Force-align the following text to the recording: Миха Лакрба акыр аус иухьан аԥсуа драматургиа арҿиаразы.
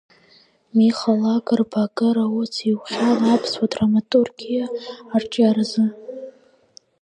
Миха 0.77 1.11
Лакрба 1.21 1.81
акыр 1.87 2.17
аус 2.25 2.53
иухьан 2.71 3.19
аԥсуа 3.33 3.71
драматургиа 3.71 4.65
арҿиаразы. 5.15 5.85